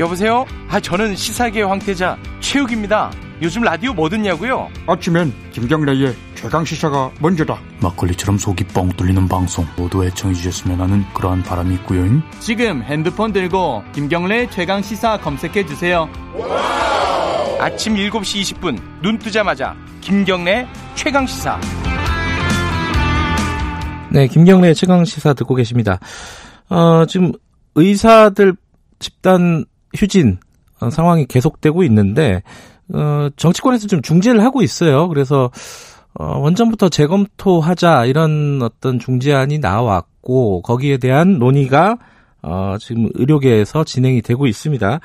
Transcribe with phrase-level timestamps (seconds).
[0.00, 0.46] 여보세요?
[0.68, 3.12] 아, 저는 시사계 황태자 최욱입니다.
[3.42, 4.70] 요즘 라디오 뭐 듣냐고요?
[4.86, 7.60] 아침엔 김경래의 최강 시사가 먼저다.
[7.82, 12.02] 막걸리처럼 속이 뻥 뚫리는 방송 모두 애청해 주셨으면 하는 그러한 바람이 있고요.
[12.38, 16.08] 지금 핸드폰 들고 김경래 최강 시사 검색해 주세요.
[17.60, 21.60] 아침 7시 20분 눈 뜨자마자 김경래 최강 시사.
[24.10, 26.00] 네, 김경래 최강 시사 듣고 계십니다.
[26.70, 27.32] 어, 지금
[27.74, 28.54] 의사들
[28.98, 30.38] 집단 휴진
[30.80, 32.42] 어, 상황이 계속되고 있는데
[32.92, 35.08] 어, 정치권에서 좀 중재를 하고 있어요.
[35.08, 35.50] 그래서
[36.14, 41.98] 어, 원전부터 재검토하자 이런 어떤 중재안이 나왔고 거기에 대한 논의가
[42.42, 45.00] 어, 지금 의료계에서 진행이 되고 있습니다.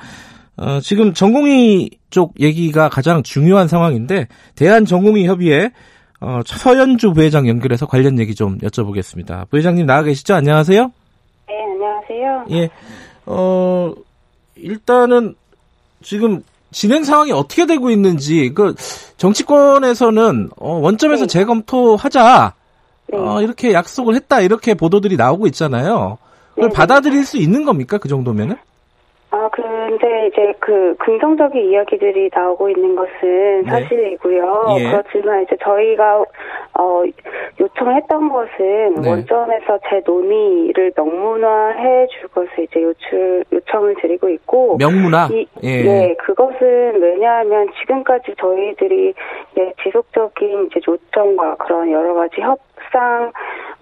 [0.58, 5.70] 어, 지금 전공의 쪽 얘기가 가장 중요한 상황인데 대한전공의 협의회
[6.20, 9.48] 어, 서연주 부회장 연결해서 관련 얘기 좀 여쭤보겠습니다.
[9.50, 10.34] 부회장님 나와 계시죠?
[10.34, 10.90] 안녕하세요.
[11.46, 12.44] 네, 안녕하세요.
[12.52, 12.70] 예,
[13.26, 13.92] 어,
[14.56, 15.34] 일단은
[16.02, 18.74] 지금 진행 상황이 어떻게 되고 있는지 그
[19.16, 21.26] 정치권에서는 어, 원점에서 네.
[21.26, 22.54] 재검토하자
[23.08, 23.18] 네.
[23.18, 26.18] 어, 이렇게 약속을 했다 이렇게 보도들이 나오고 있잖아요.
[26.50, 26.74] 그걸 네, 네.
[26.74, 28.56] 받아들일 수 있는 겁니까 그 정도면은?
[29.96, 33.70] 아, 근데 이제 그 긍정적인 이야기들이 나오고 있는 것은 네.
[33.70, 34.66] 사실이고요.
[34.78, 34.90] 예.
[34.90, 36.24] 그렇지만 이제 저희가
[36.78, 37.02] 어
[37.58, 39.08] 요청했던 것은 네.
[39.08, 45.28] 원점에서 재논의를 명문화해 줄 것을 이제 요출 요청을 드리고 있고 명문화.
[45.32, 45.82] 이, 예.
[45.82, 49.14] 네, 그것은 왜냐하면 지금까지 저희들이
[49.58, 53.32] 예, 지속적인 이제 요청과 그런 여러 가지 협상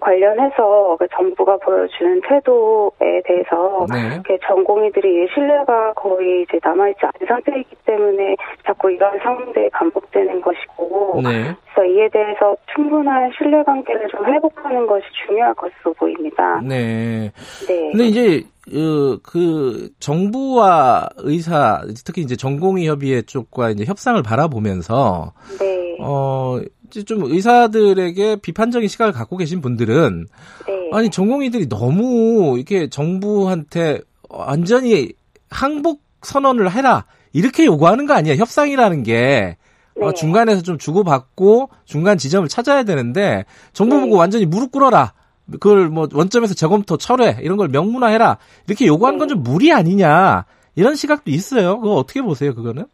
[0.05, 4.21] 관련해서 그 정부가 보여주는 태도에 대해서 네.
[4.23, 11.55] 그 전공의들이 신뢰가 거의 이제 남아있지 않은 상태이기 때문에 자꾸 이런 상황들이 반복되는 것이고 네.
[11.73, 16.61] 그래서 이에 대해서 충분한 신뢰관계를 좀 회복하는 것이 중요할 것으로 보입니다.
[16.61, 17.31] 네.
[17.67, 17.91] 네.
[17.91, 25.97] 근데 이제 어, 그 정부와 의사 특히 이제 전공의 협의회 쪽과 이제 협상을 바라보면서 네.
[25.99, 26.59] 어
[27.03, 30.27] 좀 의사들에게 비판적인 시각을 갖고 계신 분들은
[30.67, 30.89] 네.
[30.93, 35.11] 아니 전공의들이 너무 이렇게 정부한테 완전히
[35.49, 38.35] 항복 선언을 해라 이렇게 요구하는 거 아니야?
[38.35, 39.57] 협상이라는 게.
[40.01, 40.13] 어, 네.
[40.13, 44.01] 중간에서 좀 주고받고 중간 지점을 찾아야 되는데 정부 네.
[44.01, 45.13] 보고 완전히 무릎 꿇어라.
[45.51, 48.37] 그걸 뭐 원점에서 재검토 철회 이런 걸 명문화해라.
[48.67, 50.45] 이렇게 요구하는 건 좀 무리 아니냐?
[50.75, 51.79] 이런 시각도 있어요.
[51.79, 52.85] 그거 어떻게 보세요 그거는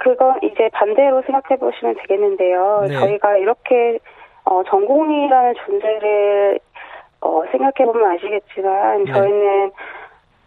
[0.00, 2.86] 그건 이제 반대로 생각해 보시면 되겠는데요.
[2.88, 2.94] 네.
[2.94, 3.98] 저희가 이렇게
[4.44, 6.58] 어, 전공이라는 존재를
[7.20, 9.12] 어, 생각해 보면 아시겠지만 네.
[9.12, 9.70] 저희는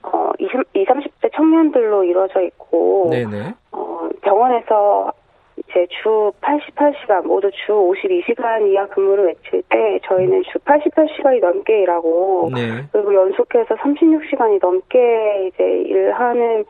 [0.03, 5.13] 어, 20, 20, 30대 청년들로 이루어져 있고 네네 어, 병원에서
[5.55, 12.49] 이제 주 88시간 모두 주 52시간 이하 근무를 외칠 때 저희는 주 88시간이 넘게 일하고
[12.53, 16.65] 네 그리고 연속해서 36시간이 넘게 이제 일하는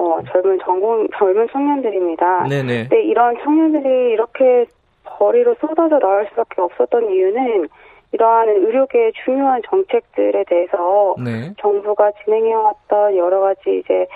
[0.00, 2.44] 어, 젊은 전공 젊은 청년들입니다.
[2.44, 4.64] 네네 근데 이런 청년들이 이렇게
[5.04, 7.68] 거리로 쏟아져 나올 수밖에 없었던 이유는
[8.12, 14.06] 이러한 의료계의 중요한 정책들에 대해서 네 정부가 진행해왔던 여러 가지 이제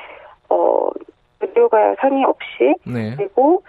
[0.48, 0.88] 어
[1.40, 3.14] 의료가 상의 없이 네.
[3.18, 3.62] 그리고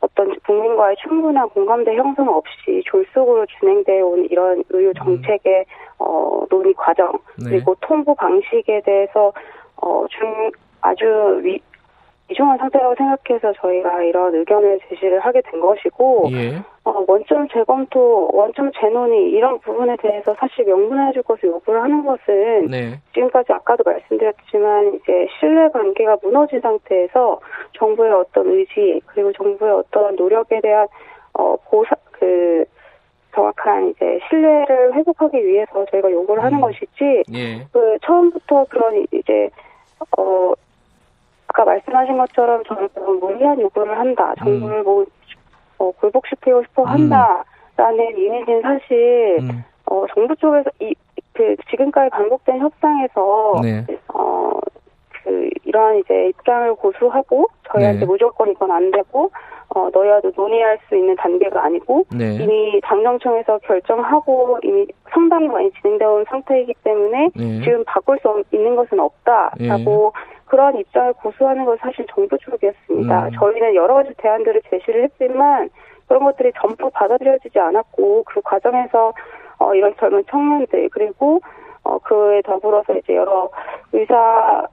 [0.00, 5.66] 어떤 국민과의 충분한 공감대 형성 없이 졸속으로 진행되어 온 이런 의료 정책의
[5.98, 7.50] 어, 논의 과정 네.
[7.50, 9.32] 그리고 통보 방식에 대해서
[9.76, 11.60] 어, 중 아주 위,
[12.28, 16.56] 위중한 상태라고 생각해서 저희가 이런 의견을 제시를 하게 된 것이고 예.
[16.84, 22.66] 어, 원점 재검토, 원점 재논의 이런 부분에 대해서 사실 명문화해 줄 것을 요구를 하는 것은
[22.66, 23.00] 네.
[23.14, 27.40] 지금까지 아까도 말씀드렸지만 이제 신뢰 관계가 무너진 상태에서
[27.72, 30.86] 정부의 어떤 의지 그리고 정부의 어떤 노력에 대한
[31.32, 32.64] 어 보사 그
[33.34, 36.62] 정확한 이제 신뢰를 회복하기 위해서 저희가 요구를 하는 음.
[36.62, 37.66] 것이지 예.
[37.72, 39.48] 그 처음부터 그런 이제
[40.16, 40.52] 어
[41.58, 42.88] 아까 말씀하신 것처럼 저는
[43.18, 45.04] 무리한 요구를 한다 정부를 뭐
[45.78, 49.64] 어, 굴복시키고 싶어 한다라는 이미지는 사실 음.
[49.86, 50.94] 어, 정부 쪽에서 이,
[51.32, 53.84] 그, 지금까지 반복된 협상에서, 네.
[54.12, 54.52] 어,
[55.24, 58.06] 그, 이러한 이제 입장을 고수하고, 저희한테 네.
[58.06, 59.30] 무조건 이건 안 되고,
[59.74, 62.34] 어, 너희와도 논의할 수 있는 단계가 아니고, 네.
[62.34, 67.60] 이미 당정청에서 결정하고, 이미 상당히 많이 진행되어 온 상태이기 때문에, 네.
[67.62, 70.12] 지금 바꿀 수 없- 있는 것은 없다라고,
[70.48, 73.26] 그런 입장을 고수하는 건 사실 정부 쪽이었습니다.
[73.26, 73.30] 음.
[73.38, 75.70] 저희는 여러 가지 대안들을 제시를 했지만,
[76.06, 79.12] 그런 것들이 전부 받아들여지지 않았고, 그 과정에서
[79.58, 81.40] 어, 이런 젊은 청년들 그리고
[81.82, 83.50] 어, 그에 더불어서 이제 여러
[83.92, 84.66] 의사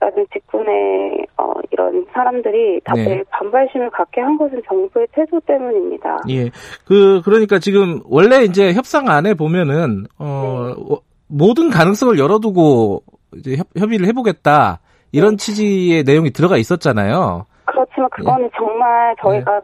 [0.00, 3.24] 라는 직군의 어, 이런 사람들이 다들 네.
[3.30, 6.20] 반발심을 갖게 한 것은 정부의 태도 때문입니다.
[6.30, 6.50] 예.
[6.86, 10.94] 그, 그러니까 지금 원래 이제 협상 안에 보면은, 어, 네.
[10.94, 13.02] 어, 모든 가능성을 열어두고
[13.36, 14.78] 이제 협, 협의를 해보겠다.
[15.12, 17.44] 이런 취지의 내용이 들어가 있었잖아요.
[17.64, 19.60] 그렇지만 그거는 정말 저희가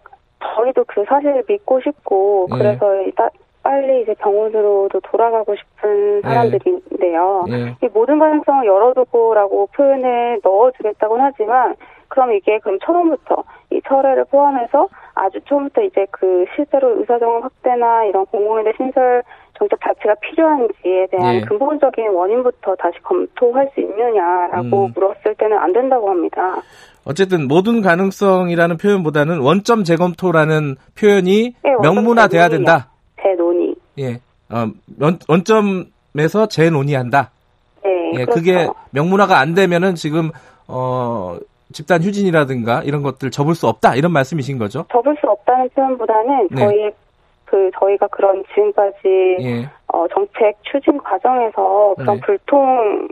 [0.57, 2.59] 저희도 그 사실을 믿고 싶고 예.
[2.59, 3.29] 그래서 이 따-
[3.63, 7.45] 빨리 이제 병원으로도 돌아가고 싶은 사람들인데요.
[7.49, 7.77] 예.
[7.83, 11.75] 이 모든 가능성을 열어두고라고 표현을 넣어주겠다고는 하지만
[12.09, 18.27] 그럼 이게 그럼 처음부터 이 철회를 포함해서 아주 처음부터 이제 그 실제로 의사정원 확대나 이런
[18.27, 19.23] 공공의대 신설
[19.59, 21.41] 정책 자체가 필요한지에 대한 예.
[21.43, 24.93] 근본적인 원인부터 다시 검토할 수 있느냐라고 음.
[24.95, 26.57] 물었을 때는 안 된다고 합니다.
[27.05, 32.49] 어쨌든 모든 가능성이라는 표현보다는 원점 재검토라는 표현이 예, 원점 명문화돼야.
[32.49, 32.91] 된다.
[33.23, 33.75] 제 논의.
[33.99, 34.15] 예.
[34.51, 34.67] 어,
[35.01, 37.31] 원, 원점에서 재논의한다.
[37.85, 38.33] 네, 예, 그렇죠.
[38.33, 40.31] 그게 명문화가 안 되면은 지금
[40.67, 41.37] 어
[41.73, 44.87] 집단 휴진이라든가 이런 것들 접을 수 없다 이런 말씀이신 거죠?
[44.91, 46.61] 접을 수 없다는 표현보다는 네.
[46.61, 46.91] 저희
[47.45, 48.99] 그 저희가 그런 지금까지
[49.41, 49.69] 예.
[49.89, 52.21] 어, 정책 추진 과정에서 그런 네.
[52.27, 53.09] 불통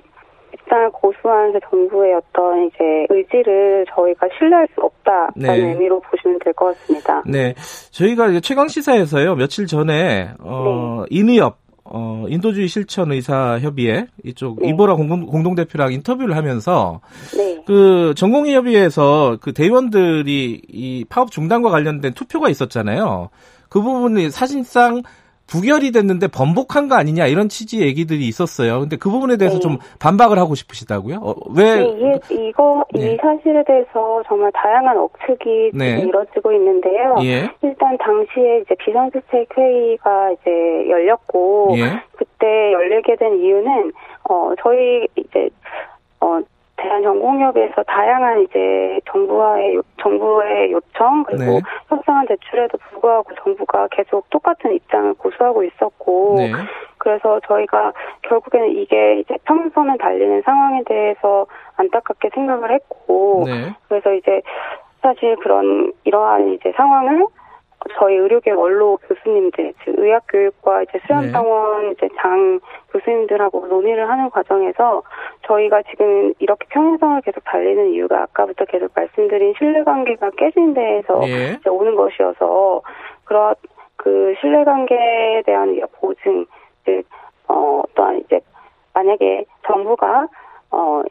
[0.55, 5.73] 입장을 고수한 그 정부의 어떤 이제 의지를 저희가 신뢰할 수 없다라는 네.
[5.73, 7.23] 의미로 보시면 될 것 같습니다.
[7.27, 7.55] 네.
[7.91, 14.69] 저희가 최강 시사에서요 며칠 전에 어 인의협 어 인도주의 실천 의사 협의회 이쪽 네.
[14.69, 17.01] 이보라 공동, 공동 대표랑 인터뷰를 하면서
[17.37, 17.63] 네.
[17.67, 23.31] 그 전공의 협의회에서 그 대의원들이 이 파업 중단과 관련된 투표가 있었잖아요.
[23.73, 25.01] 그 부분이 사실상
[25.47, 28.81] 부결이 됐는데 번복한 거 아니냐 이런 취지 얘기들이 있었어요.
[28.81, 29.61] 근데 그 부분에 대해서 네.
[29.61, 31.17] 좀 반박을 하고 싶으시다고요?
[31.23, 31.77] 어, 왜?
[31.77, 33.13] 네, 이, 이거 네.
[33.13, 36.01] 이 사실에 대해서 정말 다양한 억측이 네.
[36.01, 37.17] 이뤄지고 있는데요.
[37.23, 37.51] 예.
[37.63, 40.51] 일단 당시에 이제 비상대책 회의가 이제
[40.91, 42.03] 열렸고 예.
[42.13, 43.93] 그때 열리게 된 이유는
[44.29, 45.49] 어 저희 이제
[46.21, 46.41] 어
[46.83, 51.61] 대한전공협에서 다양한 이제 정부와의 요- 정부의 요청 그리고 네.
[51.89, 56.53] 협상한 대출에도 불구하고 정부가 계속 똑같은 입장을 고수하고 있었고 네.
[56.99, 57.93] 그래서 저희가
[58.23, 61.47] 결국에는 이게 이제 평선을 달리는 상황에 대해서
[61.77, 63.73] 안타깝게 생각을 했고 네.
[63.89, 64.43] 그래서 이제
[65.01, 67.27] 사실 그런 이러한 이제 상황을
[67.99, 72.61] 저희 의료계 원로 교수님들, 즉 의학교육과 이제 수련병원 이제 장
[72.93, 75.03] 교수님들하고 논의를 하는 과정에서
[75.47, 81.57] 저희가 지금 이렇게 평행선을 계속 달리는 이유가 아까부터 계속 말씀드린 신뢰관계가 깨진 데에서 예.
[81.59, 82.83] 이제 오는 것이어서
[83.25, 83.55] 그런
[83.97, 86.47] 그 신뢰관계에 대한 보증,
[86.85, 87.05] 즉
[87.49, 88.41] 어, 어떠한 이제
[88.95, 90.29] 만약에 정부가
[90.71, 91.03] 어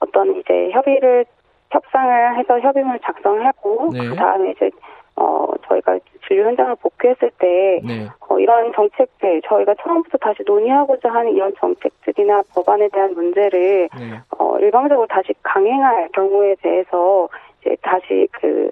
[0.00, 1.24] 어떤 이제 협의를
[1.70, 4.08] 협상을 해서 협의문을 작성하고 네.
[4.08, 4.70] 그 다음에 이제
[5.20, 8.08] 어 저희가 진료 현장을 복귀했을 때 네.
[8.28, 14.20] 어, 이런 정책들 저희가 처음부터 다시 논의하고자 하는 이런 정책들이나 법안에 대한 문제를 네.
[14.38, 17.28] 어, 일방적으로 다시 강행할 경우에 대해서
[17.60, 18.70] 이제 다시 그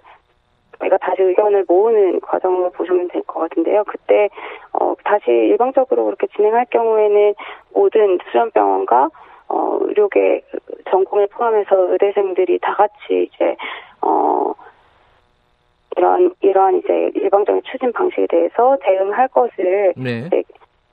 [0.79, 3.85] 저희가 다시 의견을 모으는 과정으로 보시면 될 것 같은데요.
[3.85, 4.31] 그때
[4.73, 7.35] 어, 다시 일방적으로 그렇게 진행할 경우에는
[7.75, 9.11] 모든 수련병원과
[9.49, 10.43] 어, 의료계
[10.91, 13.57] 전공을 포함해서 의대생들이 다 같이 이제
[14.03, 14.55] 어
[15.97, 20.25] 이런 이러한 이제 일방적인 추진 방식에 대해서 대응할 것을 네.
[20.27, 20.43] 이제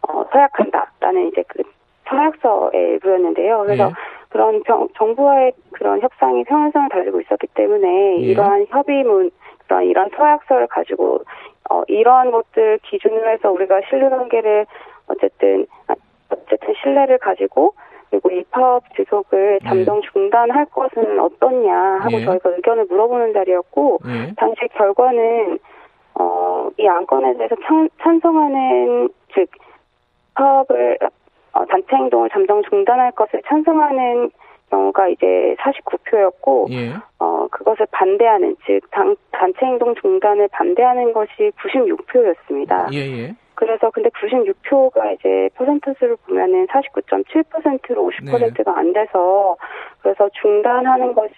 [0.08, 1.64] 어, 서약한다라는 이제 그
[2.08, 3.64] 서약서의 일부였는데요.
[3.66, 3.94] 그래서 예.
[4.30, 8.26] 그런 병- 정부와의 그런 협상이 평행선을 달리고 있었기 때문에 예.
[8.26, 9.32] 이러한 협의문,
[9.68, 11.24] 그런 이런 서약서를 가지고
[11.70, 14.66] 어, 이러한 것들 기준으로 해서 우리가 신뢰관계를
[15.08, 15.96] 어쨌든 아,
[16.30, 17.74] 어쨌든 신뢰를 가지고
[18.10, 22.26] 그리고 이 파업 지속을 잠정 중단할 것은 어떻냐 하고 예.
[22.26, 24.34] 저희가 의견을 물어보는 자리였고 예.
[24.38, 25.60] 당시 결과는
[26.16, 29.50] 어, 이 안건에 대해서 찬, 찬성하는 즉
[30.36, 30.98] 파업을
[31.54, 34.32] 어, 단체 행동을 잠정 중단할 것을 찬성하는
[34.70, 36.94] 경우가 이제 49표였고 예.
[37.20, 42.94] 어, 그것을 반대하는 즉 당, 단체 행동 중단을 반대하는 것이 96표였습니다.
[42.94, 43.00] 예.
[43.00, 43.36] 예.
[43.56, 49.56] 그래서 근데 96표가 이제 퍼센트수를 보면은 49.7%로 50%가 안 돼서
[50.02, 51.34] 그래서 중단하는 것이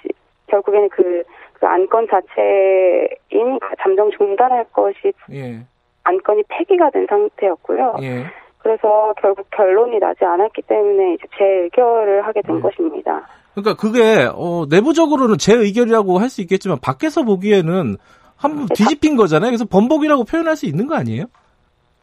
[0.47, 5.59] 결국에는 그, 그 안건 자체인 잠정 중단할 것이 예.
[6.03, 7.95] 안건이 폐기가 된 상태였고요.
[8.01, 8.25] 예.
[8.59, 12.62] 그래서 결국 결론이 나지 않았기 때문에 이제 재의결을 하게 된 네.
[12.62, 13.27] 것입니다.
[13.53, 17.97] 그러니까 그게 어, 내부적으로는 제 의견이라고 할 수 있겠지만 밖에서 보기에는
[18.36, 19.50] 한번 네, 뒤집힌 거잖아요.
[19.50, 21.25] 그래서 번복이라고 표현할 수 있는 거 아니에요?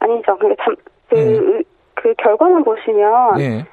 [0.05, 0.37] 아니죠.
[0.39, 0.75] 근데 참,
[1.09, 1.21] 그, 네.
[1.23, 3.65] 의- 그 결과는 보시면 예.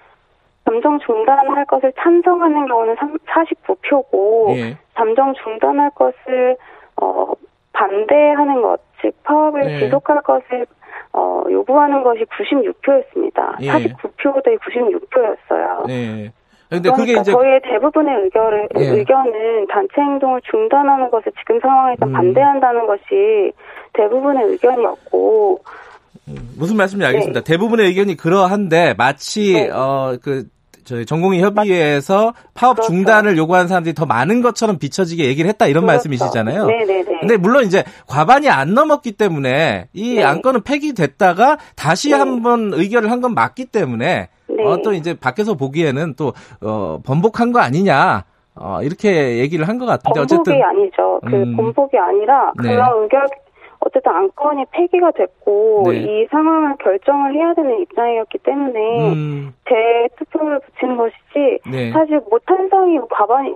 [0.65, 4.77] 잠정 중단할 것을 찬성하는 경우는 49표고 예.
[4.95, 6.55] 잠정 중단할 것을
[7.01, 7.33] 어,
[7.73, 9.79] 반대하는 것, 즉 파업을 네.
[9.79, 10.65] 지속할 것을
[11.13, 13.61] 어, 요구하는 것이 96표였습니다.
[13.61, 13.71] 예.
[13.71, 15.89] 49표 대 96표였어요.
[15.89, 16.31] 예.
[16.69, 18.85] 근데 그러니까 이제 저희의 대부분의 의견을, 예.
[18.91, 22.13] 의견은 단체 행동을 중단하는 것을 지금 상황에서 음.
[22.13, 23.51] 반대한다는 것이
[23.91, 25.59] 대부분의 의견이었고,
[26.57, 27.41] 무슨 말씀인지 알겠습니다.
[27.41, 27.43] 네.
[27.43, 29.69] 대부분의 의견이 그러한데 마치 네.
[29.69, 30.45] 어그
[30.83, 32.91] 저희 전공의 협의회에서 파업 그렇죠.
[32.91, 35.93] 중단을 요구하는 사람들이 더 많은 것처럼 비춰지게 얘기를 했다 이런 그렇죠.
[36.09, 36.65] 말씀이시잖아요.
[36.65, 37.05] 네네네.
[37.19, 40.23] 근데 물론 이제 과반이 안 넘었기 때문에 이 네.
[40.23, 42.15] 안건은 폐기됐다가 다시 네.
[42.15, 44.63] 한번 의결을 한 건 맞기 때문에 네.
[44.65, 48.23] 어, 또 이제 밖에서 보기에는 또 어, 번복한 거 아니냐
[48.55, 51.19] 어, 이렇게 얘기를 한 것 같은데 번복이 어쨌든 아니죠.
[51.29, 51.55] 그 음.
[51.55, 52.69] 번복이 아니라 네.
[52.73, 53.27] 그런 의결
[53.81, 55.97] 어쨌든 안건이 폐기가 됐고 네.
[55.97, 61.91] 이 상황을 결정을 해야 되는 입장이었기 때문에 음, 제 투표를 붙이는 것이지 네.
[61.91, 63.53] 사실 뭐 찬성이 과반이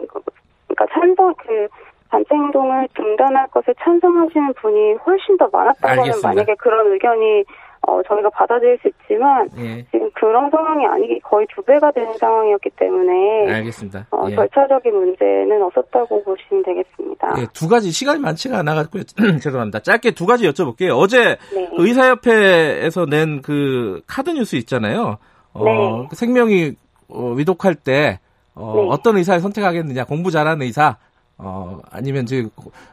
[0.67, 1.67] 그러니까 찬성 그
[2.09, 6.21] 단체 행동을 중단할 것을 찬성하시는 분이 훨씬 더 많았다면.
[6.23, 7.43] 만약에 그런 의견이
[7.87, 12.71] 어, 저희가 받아들일 수 있지만 예, 지금 그런 상황이 아니기 거의 두 배가 되는 상황이었기
[12.77, 14.07] 때문에 알겠습니다.
[14.11, 14.35] 어, 예.
[14.35, 17.35] 절차적인 문제는 없었다고 보시면 되겠습니다.
[17.39, 19.03] 예, 두 가지 시간이 많지가 않아가지고
[19.39, 19.79] 죄송합니다.
[19.79, 20.97] 짧게 두 가지 여쭤볼게요.
[20.97, 21.69] 어제 네.
[21.75, 25.17] 그 의사협회에서 낸 그 카드 뉴스 있잖아요.
[25.53, 26.07] 어, 네.
[26.09, 26.73] 그 생명이
[27.09, 28.19] 어, 위독할 때
[28.55, 28.87] 어, 네.
[28.89, 30.97] 어떤 의사를 선택하겠느냐, 공부 잘하는 의사,
[31.37, 32.47] 어, 아니면 저기,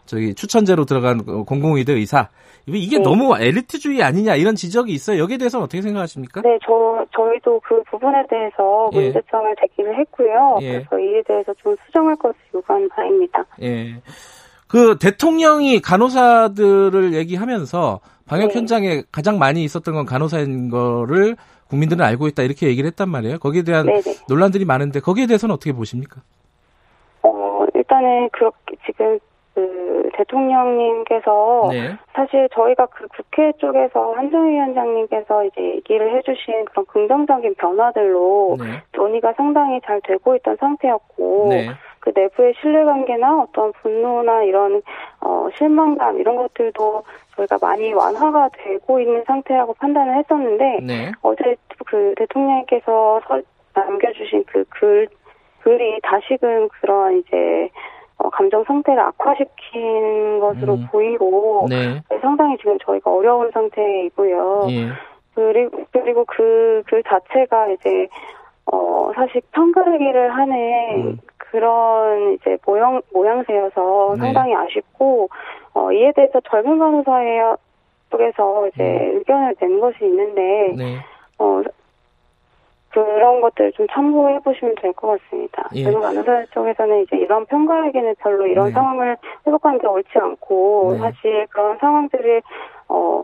[0.06, 2.28] 저기 추천제로 들어간 그 공공의대 의사.
[2.66, 3.02] 이게 네.
[3.02, 5.18] 너무 엘리트주의 아니냐 이런 지적이 있어요.
[5.20, 6.42] 여기에 대해서는 어떻게 생각하십니까?
[6.42, 9.04] 네, 저, 저희도 그 부분에 대해서 예.
[9.04, 10.58] 문제점을 제기를 했고요.
[10.62, 10.72] 예.
[10.72, 13.44] 그래서 이에 대해서 좀 수정할 것을 요구한 바입니다.
[13.62, 14.00] 예.
[14.68, 18.54] 그 대통령이 간호사들을 얘기하면서 방역 네.
[18.54, 21.37] 현장에 가장 많이 있었던 건 간호사인 거를
[21.68, 23.38] 국민들은 알고 있다 이렇게 얘기를 했단 말이에요.
[23.38, 24.02] 거기에 대한 네네.
[24.28, 26.22] 논란들이 많은데 거기에 대해서는 어떻게 보십니까?
[27.92, 29.18] 어, 일단은 그렇게 지금
[29.54, 31.96] 그 대통령님께서 네.
[32.14, 38.82] 사실 저희가 그 국회 쪽에서 한정 위원장님께서 이제 얘기를 해주신 그런 긍정적인 변화들로 네.
[38.96, 41.68] 논의가 상당히 잘 되고 있던 상태였고 네.
[42.00, 44.80] 그 내부의 신뢰관계나 어떤 분노나 이런
[45.20, 47.02] 어, 실망감 이런 것들도
[47.37, 51.12] 저희가 많이 완화가 되고 있는 상태라고 판단을 했었는데 네.
[51.20, 51.56] 어제
[51.87, 53.40] 그 대통령께서 서-
[53.75, 55.08] 남겨주신 그 글
[55.62, 57.69] 글이 다시금 그런 이제
[58.19, 60.87] 어, 감정 상태를 악화시킨 것으로 음.
[60.90, 62.00] 보이고 네.
[62.21, 64.66] 상당히 지금 저희가 어려운 상태이고요.
[64.71, 64.88] 예.
[65.35, 68.09] 그리고 그리고 그글 자체가 이제
[68.71, 70.57] 어 사실 편가르기를 하는
[70.97, 71.19] 음.
[71.38, 74.21] 그런 이제 모양 모양새여서 네.
[74.21, 75.28] 상당히 아쉽고
[75.75, 77.40] 어 이에 대해서 젊은 간호사회
[78.11, 80.99] 쪽에서 이제 의견을 낸 것이 있는데 네.
[81.38, 81.62] 어
[82.92, 85.68] 그런 것들 좀 참고해 보시면 될 것 같습니다.
[85.75, 85.84] 예.
[85.84, 88.72] 젊은 간호사 쪽에서는 이제 이런 편가르기는 별로 이런 네.
[88.72, 90.99] 상황을 회복하는 게 옳지 않고 네.
[90.99, 92.42] 사실 그런 상황들을
[92.88, 93.22] 어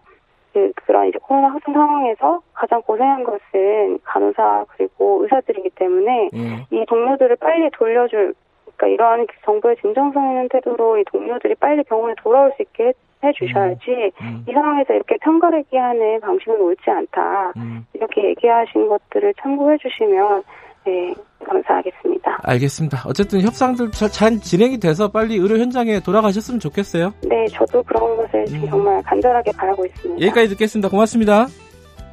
[0.55, 6.67] 그, 그런 이제 코로나 확산 상황에서 가장 고생한 것은 간호사 그리고 의사들이기 때문에 예.
[6.71, 8.35] 이 동료들을 빨리 돌려줄
[8.77, 14.13] 그러니까 이러한 정부의 진정성 있는 태도로 이 동료들이 빨리 병원에 돌아올 수 있게 해, 해주셔야지
[14.21, 14.45] 음.
[14.49, 17.87] 이 상황에서 이렇게 편가르기 하는 방식은 옳지 않다 음.
[17.95, 20.43] 이렇게 얘기하신 것들을 참고해 주시면
[20.85, 22.41] 네 감사하겠습니다.
[22.43, 23.03] 알겠습니다.
[23.07, 27.13] 어쨌든 협상들 잘, 잘 진행이 돼서 빨리 의료 현장에 돌아가셨으면 좋겠어요.
[27.23, 28.67] 네 저도 그런 것을 음.
[28.69, 30.27] 정말 간절하게 바라고 있습니다.
[30.27, 30.89] 여기까지 듣겠습니다.
[30.89, 31.47] 고맙습니다.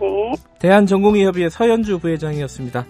[0.02, 0.34] 네.
[0.60, 2.86] 대한전공의협의회 서현주 부회장이었습니다.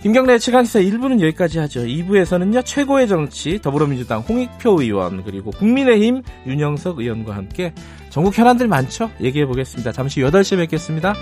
[0.00, 1.80] 김경래 최강시사 1부는 여기까지 하죠.
[1.80, 7.72] 2부에서는요, 최고의 정치, 더불어민주당 홍익표 의원, 그리고 국민의힘 윤영석 의원과 함께
[8.08, 9.10] 전국 현안들 많죠?
[9.20, 9.90] 얘기해 보겠습니다.
[9.90, 11.14] 잠시 8시에 뵙겠습니다.